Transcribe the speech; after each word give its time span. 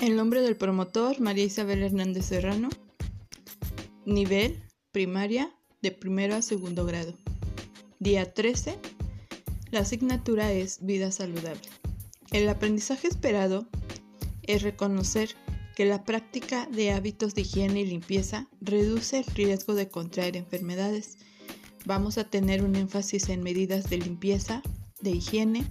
El 0.00 0.16
nombre 0.16 0.40
del 0.40 0.56
promotor, 0.56 1.20
María 1.20 1.44
Isabel 1.44 1.82
Hernández 1.82 2.24
Serrano. 2.24 2.70
Nivel, 4.06 4.62
primaria, 4.92 5.54
de 5.82 5.90
primero 5.90 6.36
a 6.36 6.40
segundo 6.40 6.86
grado. 6.86 7.12
Día 7.98 8.32
13. 8.32 8.78
La 9.70 9.80
asignatura 9.80 10.52
es 10.52 10.78
vida 10.80 11.12
saludable. 11.12 11.68
El 12.32 12.48
aprendizaje 12.48 13.08
esperado 13.08 13.68
es 14.42 14.62
reconocer 14.62 15.36
que 15.76 15.84
la 15.84 16.02
práctica 16.04 16.66
de 16.72 16.92
hábitos 16.92 17.34
de 17.34 17.42
higiene 17.42 17.82
y 17.82 17.86
limpieza 17.86 18.48
reduce 18.62 19.18
el 19.18 19.26
riesgo 19.26 19.74
de 19.74 19.90
contraer 19.90 20.34
enfermedades. 20.34 21.18
Vamos 21.84 22.16
a 22.16 22.24
tener 22.24 22.64
un 22.64 22.74
énfasis 22.74 23.28
en 23.28 23.42
medidas 23.42 23.90
de 23.90 23.98
limpieza, 23.98 24.62
de 25.02 25.10
higiene 25.10 25.70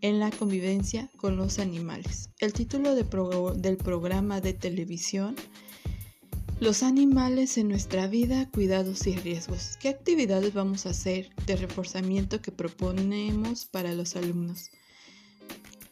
en 0.00 0.18
la 0.18 0.30
convivencia 0.30 1.10
con 1.16 1.36
los 1.36 1.58
animales. 1.58 2.30
El 2.38 2.52
título 2.52 2.94
del 2.94 3.76
programa 3.76 4.40
de 4.40 4.52
televisión 4.52 5.36
Los 6.60 6.82
animales 6.82 7.58
en 7.58 7.68
nuestra 7.68 8.06
vida, 8.06 8.48
cuidados 8.50 9.06
y 9.06 9.16
riesgos. 9.16 9.76
¿Qué 9.80 9.88
actividades 9.88 10.54
vamos 10.54 10.86
a 10.86 10.90
hacer 10.90 11.30
de 11.46 11.56
reforzamiento 11.56 12.42
que 12.42 12.52
proponemos 12.52 13.66
para 13.66 13.92
los 13.94 14.16
alumnos? 14.16 14.70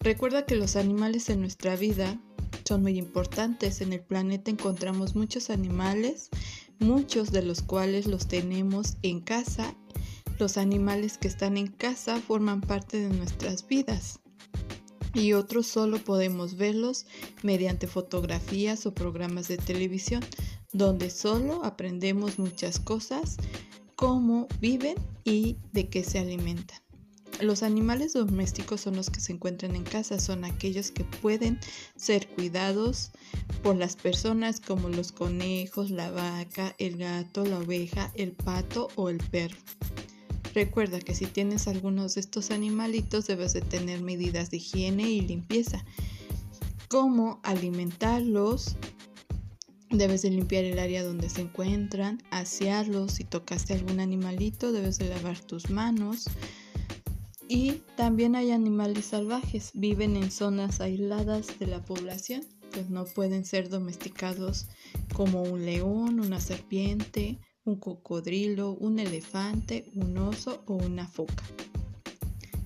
Recuerda 0.00 0.46
que 0.46 0.56
los 0.56 0.76
animales 0.76 1.30
en 1.30 1.40
nuestra 1.40 1.76
vida 1.76 2.18
son 2.64 2.82
muy 2.82 2.98
importantes. 2.98 3.80
En 3.80 3.92
el 3.92 4.00
planeta 4.00 4.50
encontramos 4.50 5.14
muchos 5.14 5.50
animales, 5.50 6.28
muchos 6.78 7.32
de 7.32 7.42
los 7.42 7.62
cuales 7.62 8.06
los 8.06 8.26
tenemos 8.26 8.96
en 9.02 9.20
casa 9.20 9.74
los 10.42 10.58
animales 10.58 11.18
que 11.18 11.28
están 11.28 11.56
en 11.56 11.68
casa 11.68 12.20
forman 12.20 12.62
parte 12.62 12.98
de 12.98 13.16
nuestras 13.16 13.64
vidas 13.68 14.18
y 15.14 15.34
otros 15.34 15.68
solo 15.68 16.02
podemos 16.02 16.56
verlos 16.56 17.06
mediante 17.44 17.86
fotografías 17.86 18.84
o 18.84 18.92
programas 18.92 19.46
de 19.46 19.56
televisión 19.56 20.20
donde 20.72 21.10
solo 21.10 21.64
aprendemos 21.64 22.40
muchas 22.40 22.80
cosas, 22.80 23.36
cómo 23.94 24.48
viven 24.60 24.96
y 25.22 25.58
de 25.72 25.88
qué 25.88 26.02
se 26.02 26.18
alimentan. 26.18 26.80
Los 27.40 27.62
animales 27.62 28.14
domésticos 28.14 28.80
son 28.80 28.96
los 28.96 29.10
que 29.10 29.20
se 29.20 29.32
encuentran 29.32 29.76
en 29.76 29.84
casa, 29.84 30.18
son 30.18 30.44
aquellos 30.44 30.90
que 30.90 31.04
pueden 31.04 31.60
ser 31.94 32.26
cuidados 32.26 33.12
por 33.62 33.76
las 33.76 33.94
personas 33.94 34.58
como 34.58 34.88
los 34.88 35.12
conejos, 35.12 35.92
la 35.92 36.10
vaca, 36.10 36.74
el 36.78 36.96
gato, 36.96 37.44
la 37.44 37.60
oveja, 37.60 38.10
el 38.16 38.32
pato 38.32 38.88
o 38.96 39.08
el 39.08 39.18
perro. 39.18 39.56
Recuerda 40.54 41.00
que 41.00 41.14
si 41.14 41.26
tienes 41.26 41.66
algunos 41.66 42.14
de 42.14 42.20
estos 42.20 42.50
animalitos 42.50 43.26
debes 43.26 43.54
de 43.54 43.62
tener 43.62 44.02
medidas 44.02 44.50
de 44.50 44.58
higiene 44.58 45.10
y 45.10 45.20
limpieza, 45.22 45.84
como 46.88 47.40
alimentarlos, 47.42 48.76
debes 49.90 50.22
de 50.22 50.30
limpiar 50.30 50.64
el 50.64 50.78
área 50.78 51.02
donde 51.02 51.30
se 51.30 51.40
encuentran, 51.40 52.22
asearlos, 52.30 53.12
si 53.12 53.24
tocaste 53.24 53.72
algún 53.72 53.98
animalito 53.98 54.72
debes 54.72 54.98
de 54.98 55.08
lavar 55.08 55.40
tus 55.40 55.70
manos. 55.70 56.24
Y 57.48 57.82
también 57.96 58.36
hay 58.36 58.50
animales 58.50 59.06
salvajes, 59.06 59.70
viven 59.74 60.16
en 60.16 60.30
zonas 60.30 60.80
aisladas 60.80 61.58
de 61.58 61.66
la 61.66 61.82
población, 61.82 62.42
pues 62.72 62.90
no 62.90 63.04
pueden 63.04 63.44
ser 63.44 63.68
domesticados 63.68 64.66
como 65.14 65.42
un 65.42 65.64
león, 65.64 66.20
una 66.20 66.40
serpiente, 66.40 67.38
un 67.64 67.76
cocodrilo, 67.76 68.72
un 68.72 68.98
elefante, 68.98 69.90
un 69.94 70.16
oso 70.18 70.62
o 70.66 70.74
una 70.74 71.06
foca. 71.06 71.44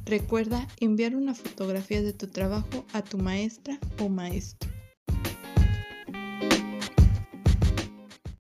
Recuerda 0.04 0.66
enviar 0.80 1.16
una 1.16 1.34
fotografía 1.34 2.02
de 2.02 2.12
tu 2.12 2.28
trabajo 2.28 2.84
a 2.92 3.02
tu 3.02 3.18
maestra 3.18 3.78
o 4.00 4.08
maestro. 4.08 4.75